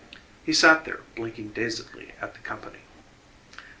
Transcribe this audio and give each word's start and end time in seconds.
He 0.43 0.51
sat 0.51 0.83
there 0.83 1.01
blinking 1.15 1.49
dazedly 1.49 2.15
at 2.19 2.33
the 2.33 2.39
company. 2.39 2.79